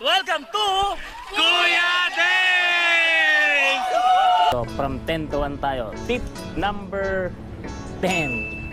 [0.00, 0.96] Welcome to
[1.28, 3.84] Kuya Days!
[4.48, 5.92] So, from 10 to 1 tayo.
[6.08, 6.24] Tip
[6.56, 7.28] number
[8.00, 8.64] 10.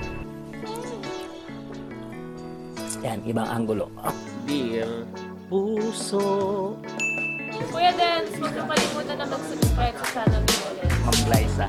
[3.03, 3.91] Yan, ibang anggulo.
[4.47, 5.03] Dear
[5.51, 6.79] Puso.
[7.75, 10.87] Kuya Dance, huwag kang kalimutan na mag-subscribe sa channel ni ulit.
[10.95, 11.67] Ma'am Liza.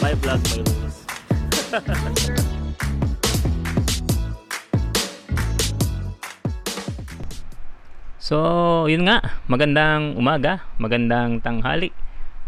[0.00, 0.96] My vlog, my rules.
[8.28, 9.24] so, yun nga.
[9.48, 11.96] Magandang umaga, magandang tanghali,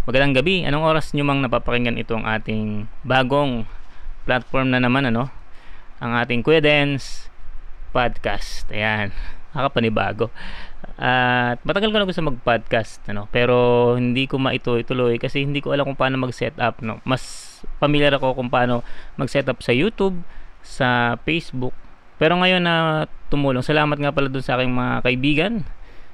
[0.05, 0.69] magandang gabi.
[0.69, 3.65] Anong oras nyo mang napapakinggan ito ang ating bagong
[4.29, 5.33] platform na naman, ano?
[6.05, 7.33] Ang ating Dance
[7.97, 8.69] podcast.
[8.69, 9.09] Ayan.
[9.56, 10.29] Nakapanibago.
[11.01, 15.89] At matagal ko na gusto mag-podcast, ano, pero hindi ko maituloy kasi hindi ko alam
[15.89, 17.01] kung paano mag-set up, no.
[17.09, 17.48] Mas
[17.81, 18.84] familiar ako kung paano
[19.17, 20.20] mag-set up sa YouTube,
[20.61, 21.73] sa Facebook.
[22.20, 25.52] Pero ngayon na tumulong, salamat nga pala dun sa aking mga kaibigan,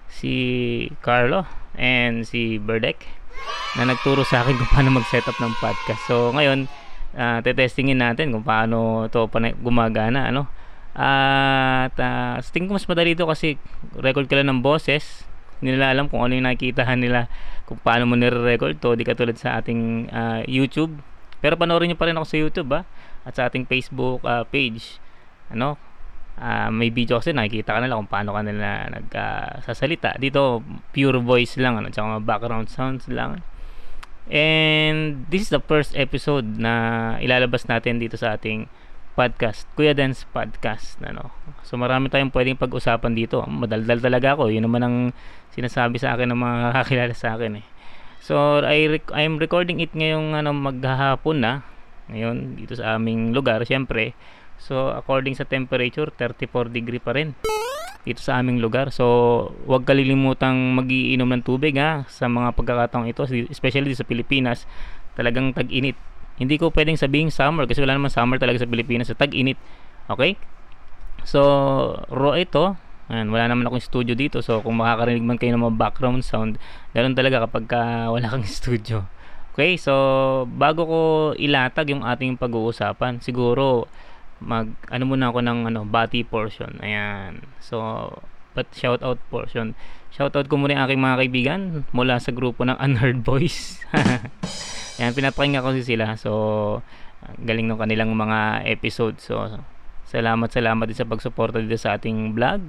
[0.07, 0.33] si
[1.03, 1.43] Carlo
[1.75, 3.03] and si Berdek
[3.75, 6.07] na nagturo sa akin kung paano mag-set up ng podcast.
[6.07, 6.71] So ngayon,
[7.19, 9.27] uh, tetestingin natin kung paano to
[9.61, 10.47] gumagana, ano.
[10.97, 13.61] At uh, tingin ko mas madali ito kasi
[14.01, 15.27] record ka lang ng boses.
[15.61, 17.29] Hindi nila alam kung ano yung nakikitahan nila
[17.69, 18.97] kung paano mo nire-record to.
[18.97, 20.97] Di katulad sa ating uh, YouTube.
[21.45, 22.81] Pero panoorin nyo pa rin ako sa YouTube ha.
[23.29, 24.97] At sa ating Facebook uh, page.
[25.53, 25.77] Ano?
[26.37, 30.17] Uh, may video kasi nakikita ka nila kung paano ka nila nagsasalita.
[30.17, 30.61] Uh, Dito,
[30.93, 31.81] pure voice lang.
[31.81, 31.89] Ano?
[31.89, 33.41] Tsaka mga background sounds lang.
[34.27, 38.67] And this is the first episode na ilalabas natin dito sa ating
[39.17, 41.01] podcast, Kuya Dance Podcast.
[41.01, 41.33] Ano.
[41.65, 43.41] So marami tayong pwedeng pag-usapan dito.
[43.49, 44.53] Madaldal talaga ako.
[44.53, 44.97] Yun naman ang
[45.57, 47.67] sinasabi sa akin ng mga kakilala sa akin eh.
[48.21, 51.65] So I rec- I'm recording it ngayong ano, maghahapon na.
[52.13, 54.13] Ngayon dito sa aming lugar, syempre.
[54.61, 57.37] So according sa temperature, 34 degree pa rin
[58.07, 58.95] dito sa aming lugar.
[58.95, 64.63] So, huwag kalilimutang magiinom ng tubig ha sa mga pagkakataong ito, especially sa Pilipinas.
[65.19, 65.99] Talagang tag-init
[66.37, 69.09] hindi ko pwedeng sabihin summer kasi wala naman summer talaga sa Pilipinas.
[69.09, 69.57] So, tag-init.
[70.13, 70.37] Okay?
[71.25, 71.41] So,
[72.13, 72.77] raw ito.
[73.09, 74.45] Ayan, wala naman akong studio dito.
[74.45, 76.61] So, kung makakarinig man kayo ng mga background sound,
[76.93, 79.09] ganun talaga kapag ka wala kang studio.
[79.57, 79.81] Okay?
[79.81, 81.01] So, bago ko
[81.41, 83.89] ilatag yung ating pag-uusapan, siguro
[84.41, 86.77] mag ano muna ako ng ano bati portion.
[86.85, 87.45] Ayan.
[87.61, 88.09] So,
[88.53, 89.77] but shout out portion.
[90.13, 91.61] Shout out ko muna yung aking mga kaibigan
[91.93, 93.81] mula sa grupo ng Unheard Boys.
[95.01, 96.17] Yan, pinapakinggan ko sila.
[96.17, 96.31] So,
[97.45, 99.21] galing ng kanilang mga episode.
[99.21, 99.61] So,
[100.09, 102.65] salamat, salamat din sa pagsuporta dito sa ating vlog.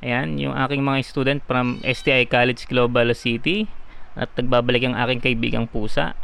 [0.00, 3.68] Ayan, yung aking mga student from STI College Global City.
[4.16, 6.16] At nagbabalik ang aking kaibigang pusa.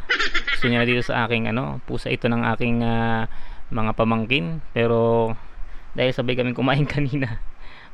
[0.57, 3.29] Gusto niya dito sa aking ano, pusa ito ng aking uh,
[3.71, 4.59] mga pamangkin.
[4.71, 5.31] Pero,
[5.97, 7.41] dahil sabay kami kumain kanina,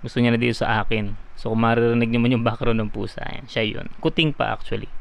[0.03, 1.15] gusto niya na dito sa akin.
[1.39, 3.87] So, kung maririnig niyo man yung background ng pusa, ayan, siya yun.
[4.03, 4.91] Kuting pa actually.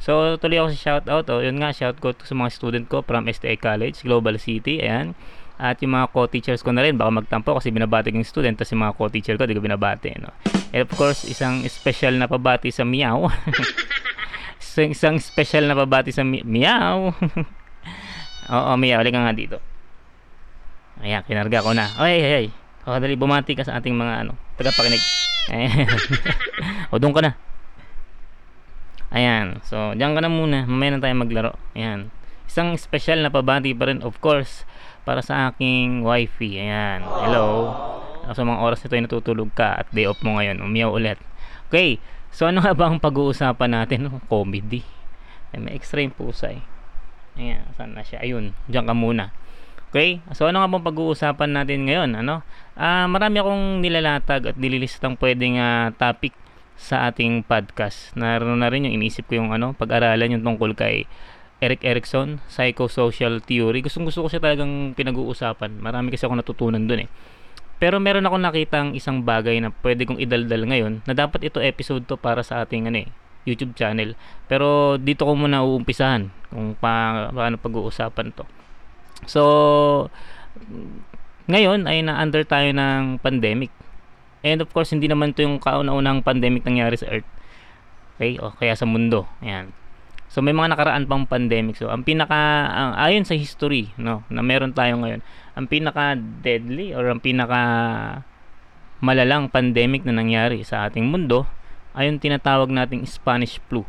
[0.00, 1.28] So, tuloy ako sa shoutout.
[1.28, 1.44] Oh.
[1.44, 4.80] Yun nga, shout out sa mga student ko from STA College, Global City.
[4.80, 5.12] Ayan.
[5.60, 8.72] At yung mga co-teachers ko na rin, baka magtampo kasi binabati ko yung student, tapos
[8.72, 10.16] yung mga co-teacher ko, di ko binabati.
[10.16, 10.32] No?
[10.72, 13.28] And of course, isang special na pabati sa Meow.
[14.80, 17.12] isang, special na pabati sa Meow.
[18.56, 19.60] Oo, Meow, halika nga dito.
[21.00, 21.88] Ayan, kinarga ko na.
[21.96, 22.46] Ay, ay, ay.
[22.84, 25.00] O, dali, bumati ka sa ating mga ano, tagapakinig.
[25.48, 25.88] Ayan.
[26.92, 27.32] o, doon ka na.
[29.10, 29.58] Ayan.
[29.66, 30.68] So, diyan ka na muna.
[30.68, 31.52] Mamaya na tayo maglaro.
[31.74, 32.12] Ayan.
[32.46, 34.68] Isang special na pabati pa rin, of course,
[35.02, 36.62] para sa aking wifey.
[36.62, 37.02] Ayan.
[37.02, 37.74] Hello.
[38.30, 40.62] Sa mga oras nito ay natutulog ka at day off mo ngayon.
[40.62, 41.18] Umiyaw ulit.
[41.72, 41.98] Okay.
[42.30, 44.06] So, ano nga ba ang pag-uusapan natin?
[44.06, 44.86] Oh, comedy.
[45.50, 46.62] Ay, may yung pusa eh.
[47.34, 47.66] Ayan.
[47.74, 48.22] Saan na siya?
[48.22, 48.54] Ayun.
[48.70, 49.34] Diyan ka muna.
[49.90, 50.22] Okay?
[50.38, 52.10] So, ano nga bang pag-uusapan natin ngayon?
[52.22, 52.46] Ano?
[52.78, 56.30] Uh, marami akong nilalatag at nililistang pwedeng uh, topic
[56.78, 58.14] sa ating podcast.
[58.14, 61.10] Naroon na rin yung inisip ko yung ano, pag-aralan yung tungkol kay
[61.60, 63.84] Eric Erikson, psychosocial theory.
[63.84, 65.76] Gustong gusto ko siya talagang pinag-uusapan.
[65.76, 67.10] Marami kasi ako natutunan dun eh.
[67.76, 72.04] Pero meron ako nakitang isang bagay na pwede kong idaldal ngayon na dapat ito episode
[72.08, 73.08] to para sa ating ano eh,
[73.44, 74.16] YouTube channel.
[74.48, 78.44] Pero dito ko muna uumpisahan kung pa, paano pag-uusapan to.
[79.26, 80.12] So,
[81.50, 83.74] ngayon ay na-under tayo ng pandemic
[84.40, 87.28] And of course, hindi naman to yung kauna-unang pandemic nangyari sa Earth.
[88.16, 88.40] Okay?
[88.40, 89.28] O kaya sa mundo.
[89.44, 89.72] Ayan.
[90.30, 91.76] So may mga nakaraan pang pandemic.
[91.76, 95.20] So ang pinaka ang, ayon sa history, no, na meron tayo ngayon,
[95.58, 97.60] ang pinaka deadly or ang pinaka
[99.02, 101.48] malalang pandemic na nangyari sa ating mundo
[101.98, 103.82] ay yung tinatawag nating Spanish flu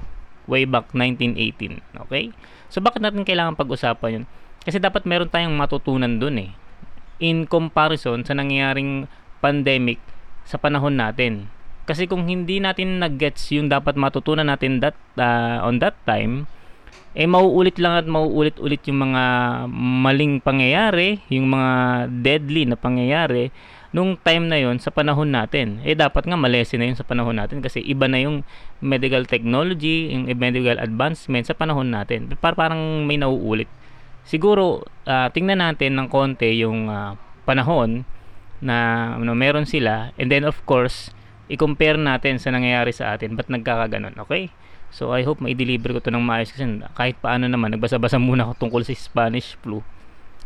[0.50, 1.80] way back 1918.
[2.10, 2.34] Okay?
[2.74, 4.26] So bakit natin kailangan pag-usapan 'yun?
[4.62, 6.52] Kasi dapat meron tayong matutunan dun eh.
[7.22, 9.10] In comparison sa nangyaring
[9.42, 9.98] pandemic
[10.46, 11.50] sa panahon natin.
[11.90, 16.46] Kasi kung hindi natin nag-gets yung dapat matutunan natin that uh, on that time,
[17.12, 19.24] eh mauulit lang at mauulit-ulit yung mga
[19.76, 21.72] maling pangyayari, yung mga
[22.24, 23.52] deadly na pangyayari
[23.92, 25.84] nung time na yon sa panahon natin.
[25.84, 28.48] Eh dapat nga malesen na yun sa panahon natin kasi iba na yung
[28.80, 32.32] medical technology, yung medical advancement sa panahon natin.
[32.40, 33.68] Par parang may nauulit.
[34.26, 38.06] Siguro uh, tingnan natin ng konti yung uh, panahon
[38.62, 40.14] na ano, meron sila.
[40.16, 41.12] And then of course
[41.52, 44.48] i-compare natin sa nangyayari sa atin ba't nagkakaganon okay?
[44.88, 46.64] So I hope mai-deliver ko to ng maayos kasi
[46.96, 49.84] kahit paano naman nagbasa-basa muna ako tungkol sa Spanish flu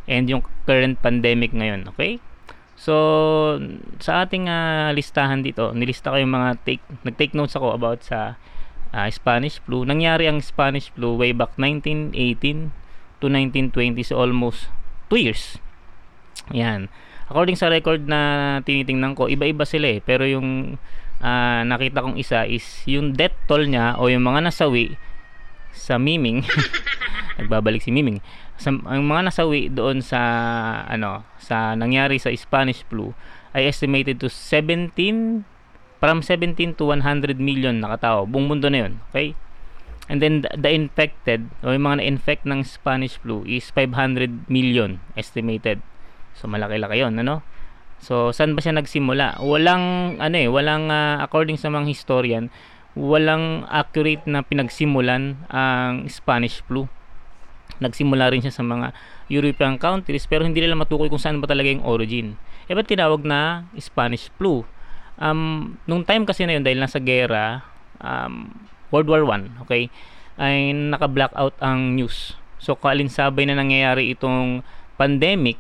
[0.10, 2.18] and yung current pandemic ngayon okay?
[2.76, 2.92] So,
[4.04, 8.36] sa ating uh, listahan dito, nilista ko yung mga take, nag-take notes ako about sa
[8.92, 9.88] uh, Spanish flu.
[9.88, 12.76] Nangyari ang Spanish flu way back 1918
[13.20, 14.72] to 1920, so almost
[15.12, 15.62] 2 years.
[16.52, 16.92] Yan.
[17.26, 20.00] According sa record na tinitingnan ko, iba-iba sila eh.
[20.04, 20.78] Pero yung
[21.24, 25.00] uh, nakita kong isa is yung death toll niya o yung mga nasawi
[25.74, 26.46] sa miming.
[27.36, 28.24] nagbabalik si miming
[28.56, 30.20] sa, ang mga nasawi doon sa
[30.88, 33.12] ano sa nangyari sa Spanish flu
[33.52, 34.96] ay estimated to 17
[36.00, 39.36] from 17 to 100 million na katao buong mundo na yun okay
[40.08, 45.82] and then the, infected o yung mga na-infect ng Spanish flu is 500 million estimated
[46.38, 47.42] so malaki-laki yun ano
[47.98, 52.54] so saan ba siya nagsimula walang ano eh walang uh, according sa mga historian
[52.96, 56.86] walang accurate na pinagsimulan ang Spanish flu
[57.80, 58.96] nagsimula rin siya sa mga
[59.28, 62.40] European countries pero hindi nila matukoy kung saan ba talaga yung origin.
[62.66, 64.64] E ba't tinawag na Spanish flu?
[65.16, 67.64] Um, nung time kasi na yun dahil nasa gera,
[68.00, 68.52] um,
[68.96, 69.92] World War 1, okay,
[70.40, 72.40] ay naka-blackout ang news.
[72.64, 74.64] So kaalinsabay na nangyayari itong
[74.96, 75.60] pandemic,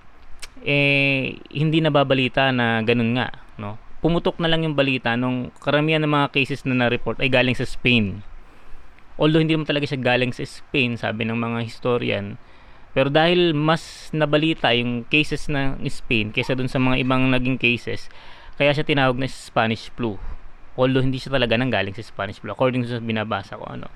[0.64, 3.76] eh hindi nababalita na ganun nga, no?
[4.00, 7.68] Pumutok na lang yung balita nung karamihan ng mga cases na na-report ay galing sa
[7.68, 8.24] Spain
[9.16, 12.36] although hindi mo talaga siya galing sa Spain sabi ng mga historian
[12.96, 18.12] pero dahil mas nabalita yung cases ng Spain kaysa dun sa mga ibang naging cases
[18.56, 20.20] kaya siya tinawag na Spanish flu
[20.76, 23.88] although hindi siya talaga nang galing sa Spanish flu according sa binabasa ko ano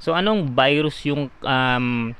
[0.00, 2.12] so anong virus yung um,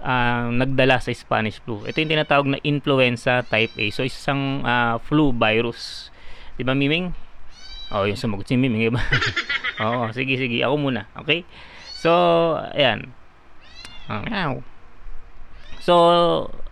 [0.00, 4.96] uh, nagdala sa Spanish flu ito yung tinatawag na influenza type A so isang uh,
[5.02, 6.12] flu virus
[6.54, 7.24] di ba Miming
[7.92, 8.98] Oh, yung sumagot si Miming, iba.
[9.84, 10.64] Oo, sige, sige.
[10.64, 11.06] Ako muna.
[11.20, 11.44] Okay?
[12.00, 12.10] So,
[12.72, 13.12] ayan.
[14.08, 14.58] Oh,
[15.78, 15.94] so,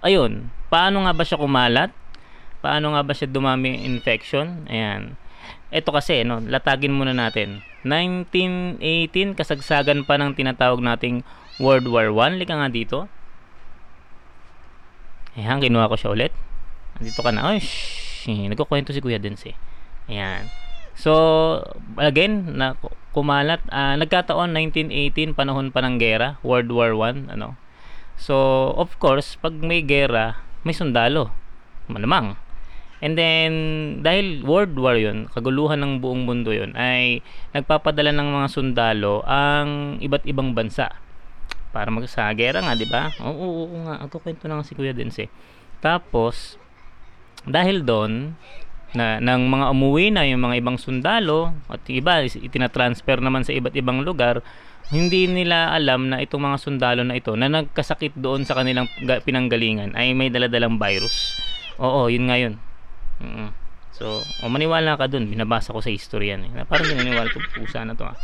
[0.01, 0.51] ayun.
[0.73, 1.95] Paano nga ba siya kumalat?
[2.65, 4.65] Paano nga ba siya dumami infection?
[4.67, 5.21] Ayan.
[5.73, 7.65] Ito kasi, no, latagin muna natin.
[7.89, 11.25] 1918, kasagsagan pa ng tinatawag nating
[11.57, 12.37] World War 1.
[12.37, 13.09] Lika nga dito.
[15.33, 16.33] Ayan, kinuha ko siya ulit.
[17.01, 17.57] Nandito ka na.
[17.57, 19.57] Ay, shh, nagkukwento si Kuya Dens eh.
[20.13, 20.53] Ayan.
[20.93, 21.65] So,
[21.97, 22.77] again, na
[23.17, 27.57] kumalat, uh, nagkataon 1918 panahon pa ng gera, World War 1, ano.
[28.21, 30.37] So, of course, pag may gera,
[30.69, 31.33] may sundalo.
[31.89, 32.37] Malamang.
[33.03, 33.53] And then,
[34.07, 37.19] dahil World War yun, kaguluhan ng buong mundo yun, ay
[37.51, 40.95] nagpapadala ng mga sundalo ang iba't ibang bansa.
[41.75, 43.11] Para mag sa gera nga, di ba?
[43.19, 44.07] Oo, oo, oo nga.
[44.07, 45.27] Ako kwento na nga si Kuya Dense.
[45.83, 46.55] Tapos,
[47.43, 48.39] dahil doon,
[48.93, 53.73] na ng mga umuwi na yung mga ibang sundalo at iba itinatransfer naman sa iba't
[53.73, 54.45] ibang lugar
[54.93, 58.85] hindi nila alam na itong mga sundalo na ito na nagkasakit doon sa kanilang
[59.25, 61.33] pinanggalingan ay may daladalang virus
[61.81, 62.61] oo yun nga yun
[63.23, 63.49] mm-hmm.
[63.95, 66.67] so o maniwala ka doon binabasa ko sa history yan eh.
[66.67, 68.17] parang naniniwala to pusa na to ah.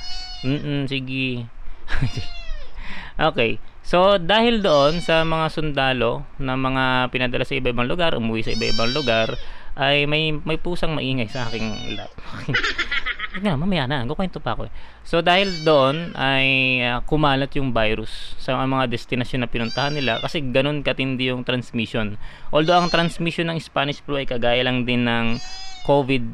[0.43, 1.47] mm sige
[3.29, 8.53] okay so dahil doon sa mga sundalo na mga pinadala sa iba-ibang lugar umuwi sa
[8.53, 9.39] iba-ibang lugar
[9.79, 12.11] ay may may pusang maingay sa aking lap.
[13.39, 14.73] nga, mamaya na, kukwento pa ako eh.
[15.07, 16.47] So dahil doon ay
[16.85, 22.19] uh, kumalat yung virus sa mga destinasyon na pinuntahan nila kasi ganun katindi yung transmission.
[22.51, 25.39] Although ang transmission ng Spanish flu ay kagaya lang din ng
[25.87, 26.25] COVID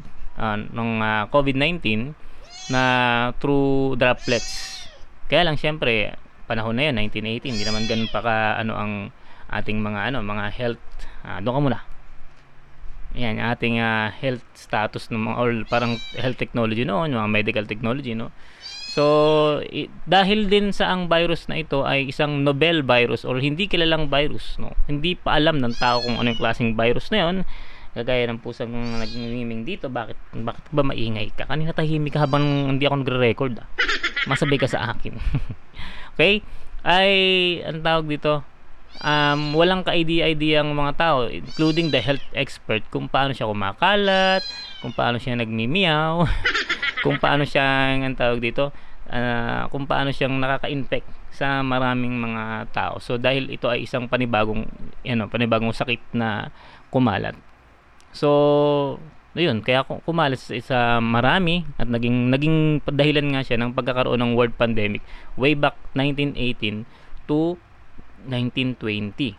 [0.41, 2.11] uh, ng uh, COVID-19
[2.73, 2.83] na
[3.37, 4.83] through droplets.
[5.29, 8.93] Kaya lang syempre panahon na yun 1918 hindi naman ganun pa ka ano ang
[9.49, 10.81] ating mga ano mga health
[11.25, 11.79] uh, doon ka muna
[13.15, 18.11] yan ating uh, health status ng mga or parang health technology noon mga medical technology
[18.11, 18.29] no?
[18.91, 19.03] So
[19.71, 24.11] i- dahil din sa ang virus na ito ay isang novel virus or hindi kilalang
[24.11, 24.75] virus no?
[24.87, 27.37] Hindi pa alam ng tao kung ano yung klaseng virus na yon
[27.95, 31.47] kagaya ng pusang nagmiming dito bakit bakit ba maingay ka?
[31.47, 33.67] Kanina tahimik ka habang hindi ako nagre-record ah.
[34.27, 35.15] masabay ka sa akin.
[36.15, 36.39] Okay?
[36.79, 37.11] Ay
[37.67, 38.47] ang tawag dito
[39.01, 44.43] um, walang ka-idea-idea ang mga tao, including the health expert, kung paano siya kumakalat,
[44.79, 46.23] kung paano siya nagmimiyaw,
[47.03, 48.71] kung paano siya, ang tawag dito,
[49.09, 52.95] ah, kung paano siyang nakaka-infect sa maraming mga tao.
[53.03, 54.65] So dahil ito ay isang panibagong
[55.03, 56.49] ano, panibagong sakit na
[56.87, 57.35] kumalat.
[58.15, 58.29] So
[59.35, 64.31] ayun, kaya ku- kumalat sa marami at naging naging dahilan nga siya ng pagkakaroon ng
[64.39, 65.03] world pandemic
[65.35, 66.87] way back 1918
[67.27, 67.59] to
[68.27, 69.37] 1920.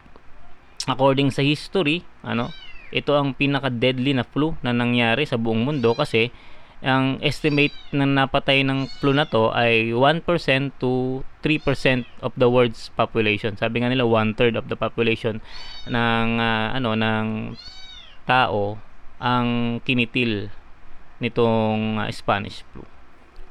[0.87, 2.55] According sa history, ano,
[2.95, 6.31] ito ang pinaka-deadly na flu na nangyari sa buong mundo kasi
[6.85, 10.23] ang estimate na napatay ng flu na to ay 1%
[10.77, 13.57] to 3% of the world's population.
[13.57, 15.41] Sabi nga nila one third of the population
[15.89, 17.57] ng ah, ano ng
[18.29, 18.77] tao
[19.17, 20.53] ang kinitil
[21.19, 22.85] nitong ah, Spanish flu.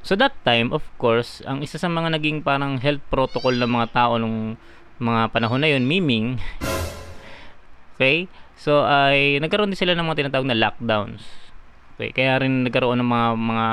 [0.06, 3.90] So that time, of course, ang isa sa mga naging parang health protocol ng mga
[3.90, 4.54] tao nung
[4.96, 6.40] mga panahon na yun, miming,
[7.96, 8.28] okay?
[8.56, 11.24] So ay nagkaroon din sila ng mga tinatawag na lockdowns.
[11.96, 13.66] Okay, kaya rin nagkaroon ng mga mga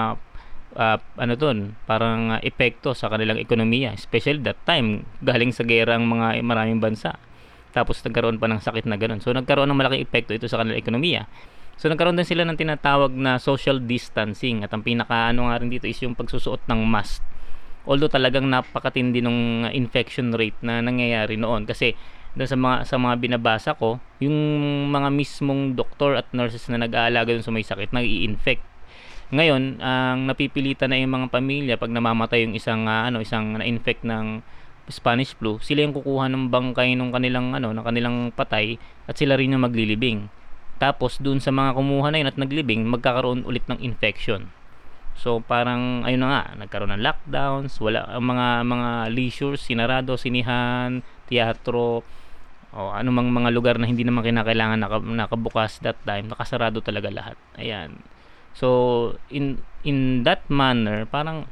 [0.80, 5.96] ah, ano doon, parang ah, epekto sa kanilang ekonomiya, especially that time galing sa gera
[5.96, 7.15] ang mga maraming bansa.
[7.74, 9.20] Tapos nagkaroon pa ng sakit na ganun.
[9.20, 11.25] So nagkaroon ng malaking epekto ito sa kanilang ekonomiya.
[11.80, 15.74] So nagkaroon din sila ng tinatawag na social distancing at ang pinaka ano nga rin
[15.74, 17.33] dito is yung pagsusuot ng mask.
[17.84, 22.00] Although talagang napakatindi nung uh, infection rate na nangyayari noon kasi
[22.34, 24.36] doon sa mga sa mga binabasa ko, yung
[24.90, 28.63] mga mismong doktor at nurses na nag-aalaga dun sa may sakit nag-i-infect.
[29.34, 34.06] Ngayon, ang napipilitan na yung mga pamilya pag namamatay yung isang ah, ano, isang na-infect
[34.06, 34.42] ng
[34.92, 38.75] Spanish flu, sila yung kukuha ng bangkay ng kanilang ano, ng kanilang patay
[39.08, 40.28] at sila rin yung maglilibing.
[40.82, 44.52] Tapos dun sa mga kumuha na yun at naglibing, magkakaroon ulit ng infection.
[45.13, 51.05] So parang ayun na nga, nagkaroon ng lockdowns, wala ang mga mga leisure, sinarado, sinihan,
[51.29, 52.01] teatro,
[52.74, 57.38] o anumang mga lugar na hindi naman kinakailangan naka, nakabukas that time, nakasarado talaga lahat.
[57.62, 58.01] Ayan.
[58.58, 58.67] So
[59.29, 61.46] in in that manner, parang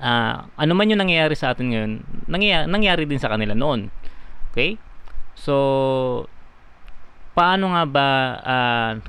[0.00, 1.92] ah, ano man yung nangyayari sa atin ngayon,
[2.28, 3.88] nangyayari, nangyari din sa kanila noon.
[4.52, 4.76] Okay?
[5.32, 6.28] So
[7.34, 8.06] paano nga ba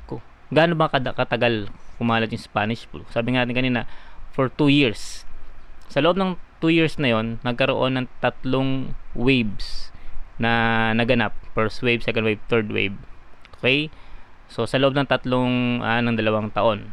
[0.08, 3.02] ku- gaano ba katagal kumalat yung Spanish flu?
[3.12, 3.80] Sabi nga natin kanina
[4.36, 5.24] for 2 years.
[5.88, 9.92] Sa loob ng 2 years na yon, nagkaroon ng tatlong waves
[10.36, 11.32] na naganap.
[11.56, 12.96] First wave, second wave, third wave.
[13.58, 13.88] Okay?
[14.52, 16.92] So sa loob ng tatlong ah, ng dalawang taon.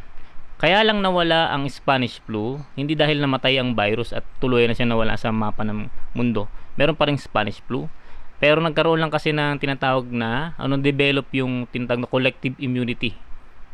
[0.64, 4.88] Kaya lang nawala ang Spanish flu, hindi dahil namatay ang virus at tuloy na siya
[4.88, 6.48] nawala sa mapa ng mundo.
[6.80, 7.92] Meron pa rin Spanish flu.
[8.40, 13.16] Pero nagkaroon lang kasi ng tinatawag na ano develop yung tinatawag na collective immunity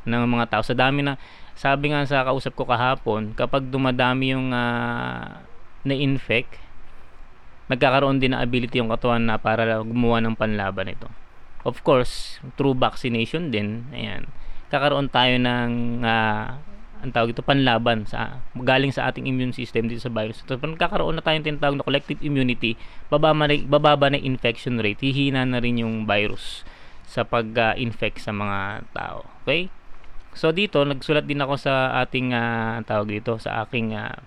[0.09, 0.63] ng mga tao.
[0.65, 1.15] Sa dami na
[1.59, 5.43] sabi nga sa kausap ko kahapon, kapag dumadami yung ah,
[5.85, 6.57] na-infect,
[7.69, 11.11] nagkakaroon din ng ability yung katawan na para gumawa ng panlaban nito.
[11.67, 14.31] Of course, through vaccination din, ayan,
[14.73, 16.57] kakaroon tayo ng ah,
[16.99, 20.43] ang tawag ito panlaban sa galing sa ating immune system dito sa virus.
[20.43, 22.75] So, pag nagkakaroon na tayong tinatawag na collective immunity,
[23.07, 26.67] bababa na, bababa na infection rate, hihina na rin yung virus
[27.07, 29.23] sa pag-infect sa mga tao.
[29.43, 29.71] Okay?
[30.38, 34.21] So dito nagsulat din ako sa ating ah, tawag dito sa aking ah,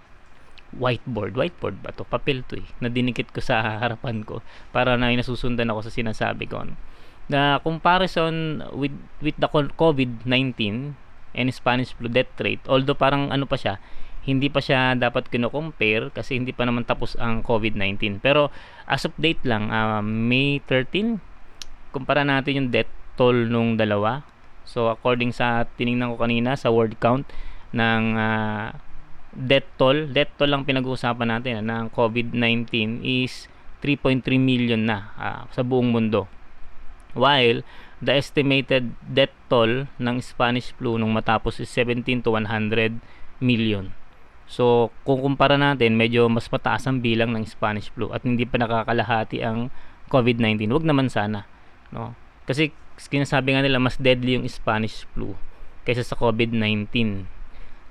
[0.77, 1.37] whiteboard.
[1.37, 2.09] Whiteboard ba to?
[2.09, 2.67] Papel to eh.
[2.81, 4.41] Na dinikit ko sa harapan ko
[4.73, 6.65] para na nasusundan ako sa sinasabi ko.
[6.65, 6.75] no?
[7.29, 10.59] Na comparison with with the COVID-19
[11.33, 13.81] and Spanish flu death rate, although parang ano pa siya,
[14.23, 18.23] hindi pa siya dapat kino-compare kasi hindi pa naman tapos ang COVID-19.
[18.23, 18.53] Pero
[18.87, 21.19] as of date lang, ah, May 13,
[21.91, 24.25] kumpara natin yung death toll nung dalawa.
[24.65, 27.27] So according sa tiningnan ko kanina sa word count
[27.75, 28.77] ng ah,
[29.33, 33.49] death toll, death toll lang pinag-uusapan natin ah, ng COVID-19 is
[33.81, 36.29] 3.3 million na ah, sa buong mundo.
[37.13, 37.67] While
[38.03, 42.99] the estimated death toll ng Spanish flu nung matapos is 17 to 100
[43.39, 43.95] million.
[44.51, 48.61] So, kung kumpara natin, medyo mas mataas ang bilang ng Spanish flu at hindi pa
[48.61, 49.73] nakakalahati ang
[50.13, 50.69] COVID-19.
[50.69, 51.49] Huwag naman sana,
[51.89, 52.13] no?
[52.45, 52.75] Kasi
[53.11, 55.35] sinasabi nga nila mas deadly yung Spanish flu
[55.83, 56.87] kaysa sa COVID-19.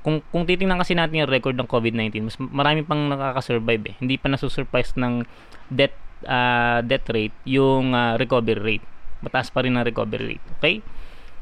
[0.02, 3.96] Kung kung titingnan kasi natin yung record ng COVID-19, mas marami pang nakaka-survive eh.
[4.02, 5.28] Hindi pa nasusurpass ng
[5.70, 8.88] death ah, death rate yung ah, recovery rate.
[9.22, 10.46] Mataas pa rin ang recovery rate.
[10.58, 10.76] Okay?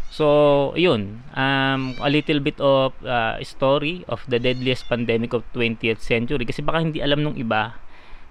[0.10, 1.22] So, yun.
[1.38, 6.44] Um, a little bit of uh, story of the deadliest pandemic of 20th century.
[6.44, 7.78] Kasi baka hindi alam nung iba.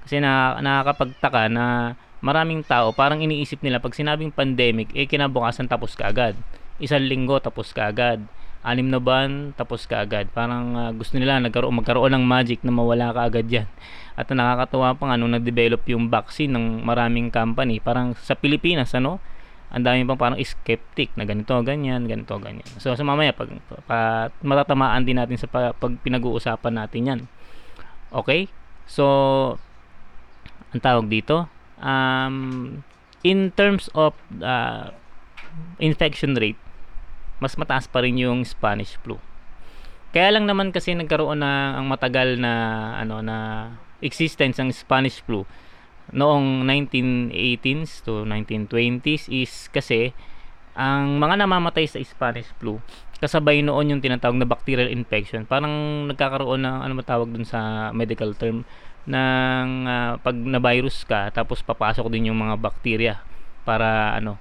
[0.02, 5.94] Kasi na, nakakapagtaka na maraming tao, parang iniisip nila pag sinabing pandemic, eh kinabukasan tapos
[5.94, 6.34] ka agad.
[6.82, 8.22] Isang linggo tapos ka agad.
[8.58, 10.26] anim na buwan, tapos ka agad.
[10.34, 13.68] Parang ah, gusto nila nagkaroon, magkaroon ng magic na mawala ka agad yan.
[14.18, 18.90] At ang nakakatuwa pa nga, nung nag-develop yung vaccine ng maraming company, parang sa Pilipinas,
[18.98, 19.22] ano,
[19.70, 22.66] ang dami pang parang skeptic na ganito, ganyan, ganito, ganyan.
[22.82, 23.52] So, sa mamaya, pag,
[23.86, 27.20] pa, matatamaan din natin sa pa- pag pinag-uusapan natin yan.
[28.10, 28.50] Okay?
[28.90, 29.04] So,
[30.72, 31.46] ang tawag dito,
[31.82, 32.80] um,
[33.22, 34.90] in terms of uh,
[35.78, 36.60] infection rate,
[37.38, 39.18] mas mataas pa rin yung Spanish flu.
[40.10, 42.52] Kaya lang naman kasi nagkaroon na ang matagal na
[42.96, 43.70] ano na
[44.00, 45.44] existence ng Spanish flu
[46.08, 50.16] noong 1918s to 1920s is kasi
[50.72, 52.80] ang mga namamatay sa Spanish flu
[53.18, 55.42] kasabay noon yung tinatawag na bacterial infection.
[55.42, 58.62] Parang nagkakaroon ng ano matawag dun sa medical term
[59.08, 63.14] ng ah, pag na virus ka tapos papasok din yung mga bacteria
[63.64, 64.36] para ano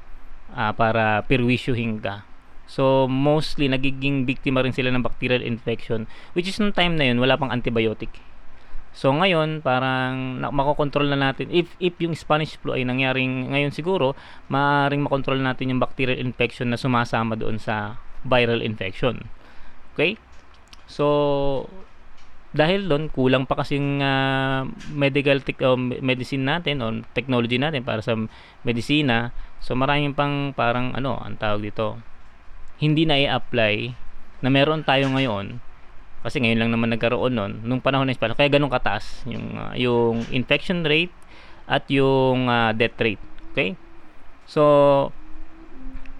[0.51, 2.27] ah, para perwisyuhin ka.
[2.67, 6.03] So mostly nagiging biktima rin sila ng bacterial infection
[6.35, 8.11] which is nung time na yun wala pang antibiotic.
[8.91, 14.19] So ngayon parang makokontrol na natin if if yung Spanish flu ay nangyaring ngayon siguro
[14.51, 19.31] maaring makontrol natin yung bacterial infection na sumasama doon sa viral infection.
[19.95, 20.19] Okay?
[20.91, 21.67] So
[22.55, 24.63] dahil doon kulang pa kasing ah,
[24.95, 28.15] medical tech, o me- medicine natin o technology natin para sa
[28.63, 29.35] medisina.
[29.59, 31.99] So maraming pang parang ano ang tawag dito
[32.77, 33.75] hindi na i-apply
[34.45, 35.59] na meron tayo ngayon.
[36.21, 39.73] Kasi ngayon lang naman nagkaroon nun nung panahon ng Spanish kaya ganun kataas yung ah,
[39.75, 41.13] yung infection rate
[41.67, 43.21] at yung ah, death rate.
[43.51, 43.75] Okay?
[44.47, 44.63] So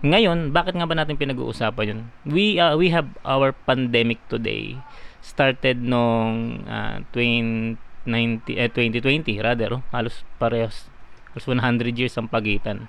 [0.03, 2.01] ngayon bakit nga ba natin pinag-uusapan yun?
[2.27, 4.75] We ah, we have our pandemic today
[5.21, 9.83] started nung ah, 20, 90, eh, 2020 rather oh.
[9.91, 10.88] halos parehas
[11.36, 12.88] halos 100 years ang pagitan.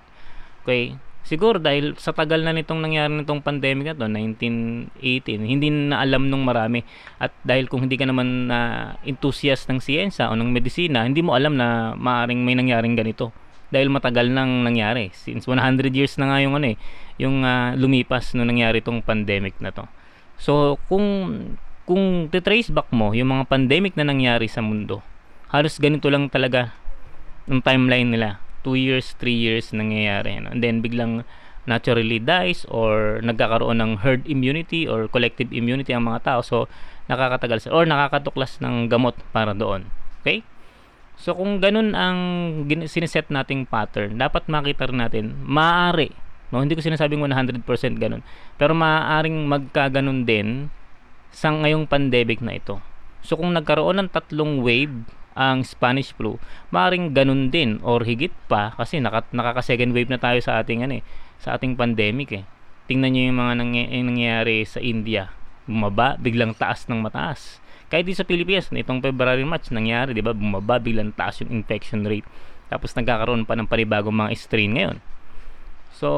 [0.62, 0.96] Okay
[1.28, 6.32] siguro dahil sa tagal na nitong nangyari nitong pandemic na to 1918 hindi na alam
[6.32, 6.80] nung marami.
[7.20, 11.36] At dahil kung hindi ka naman na enthusiast ng siyensya o ng medisina hindi mo
[11.36, 13.28] alam na maaring may nangyaring ganito.
[13.68, 15.12] Dahil matagal nang nangyari.
[15.12, 16.76] Since 100 years na nga yung ano eh
[17.20, 19.84] yung ah, lumipas nung nangyari tong pandemic na to.
[20.40, 21.04] So kung
[21.88, 25.00] kung titrace back mo yung mga pandemic na nangyari sa mundo
[25.48, 26.76] halos ganito lang talaga
[27.48, 30.36] ng timeline nila 2 years, 3 years nangyayari.
[30.36, 30.52] Ano?
[30.52, 31.24] And then biglang
[31.64, 36.40] naturally dies or nagkakaroon ng herd immunity or collective immunity ang mga tao.
[36.44, 36.68] So,
[37.08, 39.88] nakakatagal sila or nakakatuklas ng gamot para doon.
[40.20, 40.44] Okay?
[41.18, 42.18] So, kung ganun ang
[42.86, 46.14] siniset nating pattern, dapat makita rin natin, maaari,
[46.54, 46.62] no?
[46.62, 47.64] hindi ko sinasabing 100%
[47.98, 48.22] ganun,
[48.54, 50.70] pero maaaring magkaganon din
[51.32, 52.80] sa ngayong pandemic na ito.
[53.22, 55.06] So, kung nagkaroon ng tatlong wave
[55.38, 56.40] ang Spanish flu,
[56.74, 60.82] maring ganun din or higit pa kasi naka, nakaka second wave na tayo sa ating
[60.82, 61.04] ano eh,
[61.38, 62.44] sa ating pandemic eh.
[62.90, 65.30] Tingnan niyo yung mga nangya- yung nangyayari sa India.
[65.68, 67.60] Bumaba, biglang taas ng mataas.
[67.92, 70.32] Kahit di sa Pilipinas, nitong February March nangyari, 'di ba?
[70.32, 72.26] Bumaba, biglang taas yung infection rate.
[72.68, 74.98] Tapos nagkakaroon pa ng panibagong mga strain ngayon.
[75.92, 76.08] So,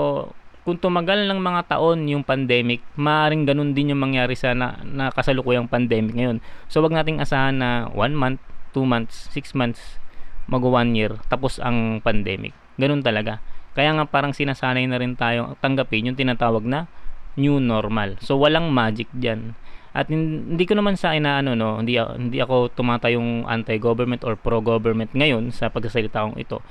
[0.70, 5.10] kung tumagal ng mga taon yung pandemic, maaaring ganun din yung mangyari sa na, na
[5.10, 6.38] kasalukuyang pandemic ngayon.
[6.70, 8.38] So, wag nating asahan na 1 month,
[8.70, 9.98] 2 months, 6 months,
[10.46, 12.54] mag 1 year, tapos ang pandemic.
[12.78, 13.42] Ganun talaga.
[13.74, 16.86] Kaya nga parang sinasanay na rin tayo tanggapin yung tinatawag na
[17.34, 18.14] new normal.
[18.22, 19.58] So, walang magic dyan.
[19.90, 25.10] At hin- hindi ko naman sa inaano no, hindi hindi ako tumatayong anti-government or pro-government
[25.18, 26.62] ngayon sa pagsasalita kong ito.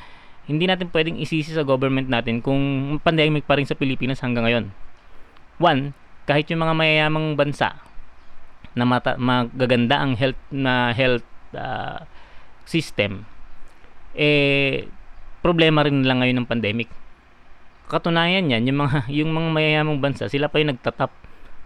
[0.50, 4.66] Hindi natin pwedeng isisi sa government natin kung pandemic pa rin sa Pilipinas hanggang ngayon.
[5.62, 5.94] One,
[6.26, 7.78] kahit yung mga mayayamang bansa
[8.74, 12.10] na mata, magaganda ang health na health ah,
[12.66, 13.30] system
[14.18, 14.90] eh
[15.40, 16.90] problema rin nila ngayon ng pandemic.
[17.90, 21.12] Katunayan yan, yung mga yung mga mayayamang bansa, sila pa yung nagtatap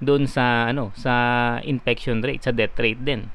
[0.04, 1.14] doon sa ano, sa
[1.64, 3.28] infection rate, sa death rate din.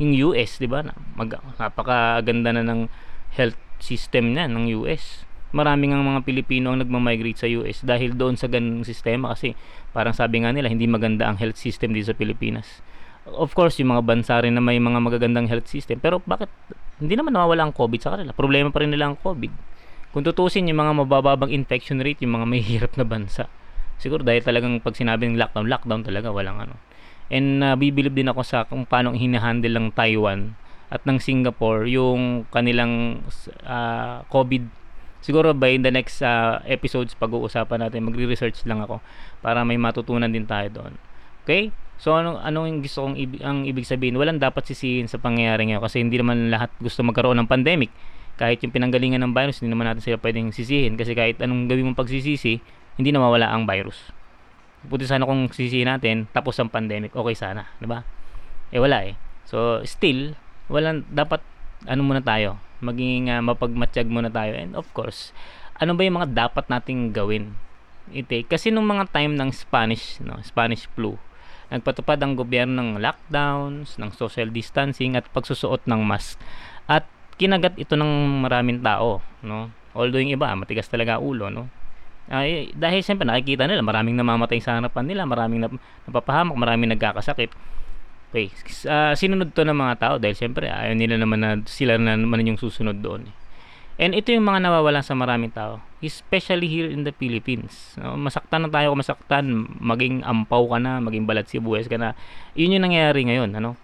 [0.00, 0.84] Yung US, 'di ba?
[1.16, 2.90] Mag, napakaganda na ng
[3.34, 5.24] health system na ng US.
[5.54, 9.54] Maraming ang mga Pilipino ang nagmamigrate sa US dahil doon sa ganung sistema kasi
[9.94, 12.82] parang sabi nga nila hindi maganda ang health system dito sa Pilipinas.
[13.24, 16.02] Of course, yung mga bansa rin na may mga magagandang health system.
[16.02, 16.50] Pero bakit
[16.98, 18.34] hindi naman nawawala ang COVID sa kanila?
[18.34, 19.52] Problema pa rin nila ang COVID.
[20.12, 23.50] Kung tutusin yung mga mabababang infection rate, yung mga may hirap na bansa.
[23.98, 26.74] Siguro dahil talagang pag sinabing lockdown, lockdown talaga, walang ano.
[27.32, 30.54] And uh, bibilib din ako sa kung paano hinahandle ng Taiwan
[30.92, 33.24] at ng Singapore yung kanilang
[33.64, 34.64] uh, COVID.
[35.24, 39.00] Siguro by the next uh, episodes pag-uusapan natin, magre-research lang ako
[39.40, 40.92] para may matutunan din tayo doon.
[41.44, 41.72] Okay?
[41.96, 44.18] So ano ano yung gusto kong ibig, ang ibig sabihin?
[44.18, 47.88] Walang dapat sisihin sa pangyayari ngayon kasi hindi naman lahat gusto magkaroon ng pandemic.
[48.34, 51.86] Kahit yung pinanggalingan ng virus, hindi naman natin sila pwedeng sisihin kasi kahit anong gawin
[51.86, 52.58] mong pagsisisi,
[52.98, 54.10] hindi na mawala ang virus.
[54.84, 58.04] Puti sana kung sisihin natin, tapos ang pandemic, okay sana, di ba?
[58.74, 59.14] Eh wala eh.
[59.46, 60.36] So, still,
[60.68, 61.40] walang, dapat,
[61.84, 64.52] ano muna tayo, maging uh, mapagmatsyag muna tayo.
[64.56, 65.32] And of course,
[65.80, 67.56] ano ba yung mga dapat nating gawin?
[68.12, 71.16] Ite, kasi nung mga time ng Spanish, no, Spanish flu,
[71.72, 76.36] nagpatupad ang gobyerno ng lockdowns, ng social distancing at pagsusuot ng mask.
[76.84, 77.08] At
[77.40, 79.72] kinagat ito ng maraming tao, no?
[79.96, 81.72] Although yung iba, matigas talaga ulo, no?
[82.28, 87.52] Ay, dahil siyempre nakikita nila maraming namamatay sa harapan nila, maraming nap- napapahamak, maraming nagkakasakit.
[88.34, 88.50] Okay,
[88.90, 92.42] uh, sinunod to ng mga tao dahil siyempre ayaw nila naman na sila na naman
[92.42, 93.30] yung susunod doon.
[93.94, 97.94] And ito yung mga nawawala sa maraming tao, especially here in the Philippines.
[97.94, 99.44] No, masaktan na tayo kung masaktan,
[99.78, 102.18] maging ampaw ka na, maging balat sibuyas ka na.
[102.58, 103.78] Yun yung nangyayari ngayon, ano?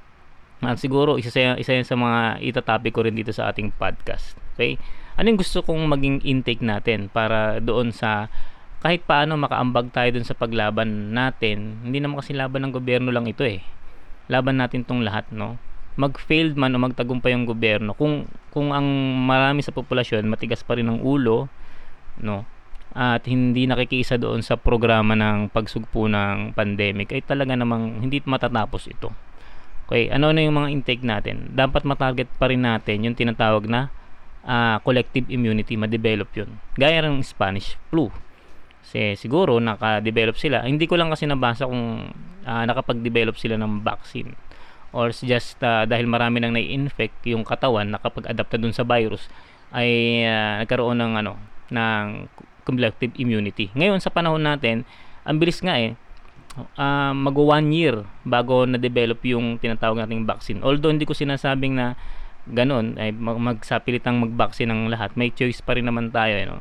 [0.67, 4.35] At siguro isa sa isa yan sa mga itatopic ko rin dito sa ating podcast.
[4.59, 4.83] Okay?
[5.15, 8.27] Ano yung gusto kong maging intake natin para doon sa
[8.83, 11.87] kahit paano makaambag tayo doon sa paglaban natin.
[11.87, 13.63] Hindi naman kasi laban ng gobyerno lang ito eh.
[14.31, 15.59] Laban natin tong lahat, no?
[15.99, 18.87] mag-failed man o magtagumpay ang gobyerno kung kung ang
[19.27, 21.51] marami sa populasyon matigas pa rin ang ulo
[22.23, 22.47] no
[22.91, 28.91] at hindi nakikiisa doon sa programa ng pagsugpo ng pandemic ay talaga namang hindi matatapos
[28.91, 29.15] ito.
[29.87, 31.55] Okay, ano na yung mga intake natin?
[31.55, 33.95] Dapat matarget pa rin natin yung tinatawag na
[34.43, 36.59] uh, collective immunity, ma-develop yun.
[36.75, 38.11] Gaya ng Spanish flu.
[38.81, 40.65] Kasi siguro naka-develop sila.
[40.67, 42.11] Hindi ko lang kasi nabasa kung
[42.45, 44.35] uh, nakapag-develop sila ng vaccine
[44.91, 49.31] or just uh, dahil marami nang nai-infect yung katawan na kapag adapta dun sa virus
[49.71, 51.39] ay uh, nagkaroon ng ano
[51.71, 52.27] ng
[52.67, 53.71] collective immunity.
[53.79, 54.83] Ngayon sa panahon natin,
[55.23, 55.95] ang bilis nga eh
[56.59, 60.59] uh, mag one year bago na-develop yung tinatawag nating vaccine.
[60.67, 61.95] Although hindi ko sinasabing na
[62.51, 66.61] ganun ay magsapilitang mag-vaccine ng lahat, may choice pa rin naman tayo, you know.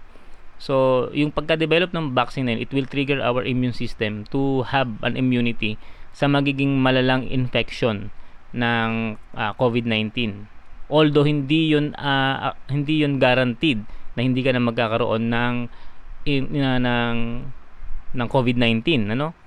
[0.60, 5.16] So, yung pagka-develop ng vaccine na it will trigger our immune system to have an
[5.16, 5.80] immunity
[6.12, 8.12] sa magiging malalang infection
[8.52, 10.46] ng uh, COVID-19.
[10.90, 13.86] Although hindi 'yun uh, hindi 'yun guaranteed
[14.18, 15.56] na hindi ka na magkakaroon ng
[16.26, 17.18] in, uh, ng
[18.10, 19.38] ng COVID-19, ano?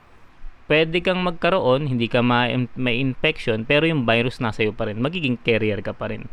[0.71, 2.47] Pwede kang magkaroon, hindi ka ma
[2.79, 5.03] may infection, pero yung virus nasa iyo pa rin.
[5.03, 6.31] Magiging carrier ka pa rin.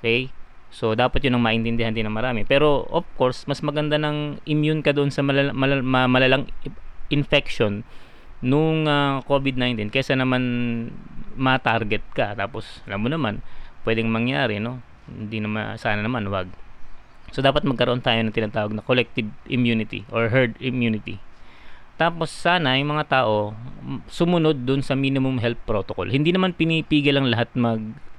[0.00, 0.30] Okay?
[0.74, 2.42] So, dapat yun ang maintindihan din ng marami.
[2.42, 6.50] Pero, of course, mas maganda ng immune ka doon sa malal- malal- malalang
[7.14, 7.86] infection
[8.44, 10.42] nung uh, COVID-19 kaysa naman
[11.38, 12.36] ma-target ka.
[12.36, 13.40] Tapos alam mo naman
[13.88, 14.84] pwedeng mangyari no?
[15.08, 16.52] Hindi naman sana naman wag.
[17.32, 21.18] So dapat magkaroon tayo ng tinatawag na collective immunity or herd immunity.
[21.94, 23.54] Tapos sana yung mga tao
[24.10, 26.10] sumunod dun sa minimum health protocol.
[26.10, 27.48] Hindi naman pinipigil ang lahat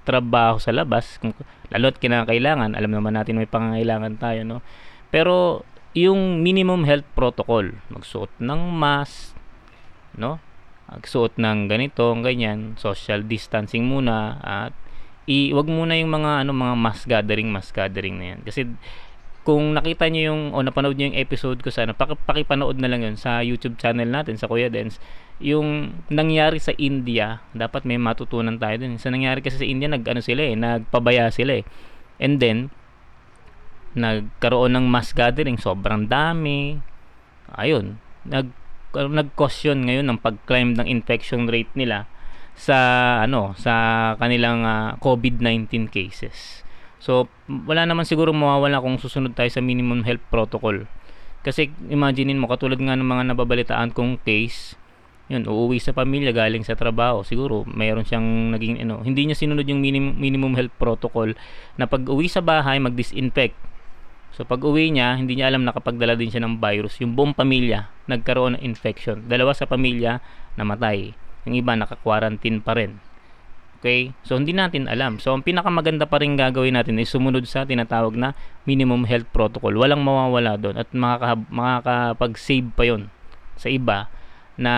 [0.06, 1.34] magtrabaho sa labas kung
[1.74, 4.62] lalo't kinakailangan alam naman natin may pangangailangan tayo no
[5.10, 5.66] pero
[5.98, 9.34] yung minimum health protocol magsuot ng mask
[10.14, 10.38] no
[10.86, 14.74] magsuot ng ganito, ganyan, social distancing muna at
[15.26, 18.40] i wag muna yung mga ano mga mass gathering, mass gathering na yan.
[18.46, 18.62] Kasi
[19.42, 23.02] kung nakita niyo yung o napanood niyo yung episode ko sa ano, pakipanood na lang
[23.02, 25.02] yun sa YouTube channel natin sa Kuya Dance.
[25.44, 28.96] Yung nangyari sa India, dapat may matutunan tayo dun.
[28.96, 31.64] Sa nangyari kasi sa India, nag ano sila eh, nagpabaya sila eh.
[32.20, 32.72] And then
[33.96, 36.80] nagkaroon ng mass gathering, sobrang dami.
[37.56, 38.52] Ayun, nag
[38.96, 42.08] nag-cause yun ngayon ng pag-climb ng infection rate nila
[42.56, 46.64] sa ano sa kanilang uh, COVID-19 cases.
[47.04, 50.88] So wala naman siguro mawawala kung susunod tayo sa minimum health protocol.
[51.44, 54.80] Kasi imaginein mo katulad nga ng mga nababalitaan kong case,
[55.26, 59.66] yun uuwi sa pamilya galing sa trabaho, siguro mayroon siyang naging ano, hindi niya sinunod
[59.66, 61.34] yung minimum, minimum health protocol
[61.82, 63.58] na pag-uwi sa bahay mag-disinfect
[64.36, 67.00] So pag uwi niya, hindi niya alam nakapagdala din siya ng virus.
[67.00, 69.24] Yung buong pamilya nagkaroon ng infection.
[69.32, 70.20] Dalawa sa pamilya
[70.60, 71.16] namatay.
[71.48, 73.00] Yung iba naka-quarantine pa rin.
[73.80, 74.12] Okay?
[74.28, 75.24] So hindi natin alam.
[75.24, 78.36] So ang pinakamaganda pa rin gagawin natin ay sumunod sa tinatawag na
[78.68, 79.72] minimum health protocol.
[79.72, 83.08] Walang mawawala doon at makaka- makakapag-save pa yon
[83.56, 84.12] sa iba
[84.56, 84.76] na